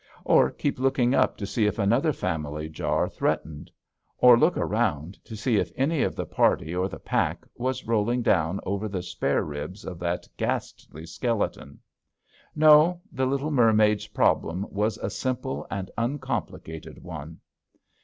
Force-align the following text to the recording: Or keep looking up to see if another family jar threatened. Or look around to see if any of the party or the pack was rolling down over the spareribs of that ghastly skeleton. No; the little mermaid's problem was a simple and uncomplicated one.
Or 0.25 0.49
keep 0.49 0.79
looking 0.79 1.13
up 1.13 1.37
to 1.37 1.45
see 1.45 1.67
if 1.67 1.77
another 1.77 2.11
family 2.11 2.67
jar 2.69 3.07
threatened. 3.07 3.69
Or 4.17 4.35
look 4.35 4.57
around 4.57 5.23
to 5.25 5.35
see 5.35 5.57
if 5.57 5.71
any 5.75 6.01
of 6.01 6.15
the 6.15 6.25
party 6.25 6.73
or 6.75 6.89
the 6.89 6.97
pack 6.97 7.45
was 7.53 7.85
rolling 7.85 8.23
down 8.23 8.59
over 8.65 8.87
the 8.87 9.03
spareribs 9.03 9.85
of 9.85 9.99
that 9.99 10.27
ghastly 10.37 11.05
skeleton. 11.05 11.77
No; 12.55 12.99
the 13.11 13.27
little 13.27 13.51
mermaid's 13.51 14.07
problem 14.07 14.65
was 14.71 14.97
a 14.97 15.11
simple 15.11 15.67
and 15.69 15.91
uncomplicated 15.99 17.03
one. 17.03 17.39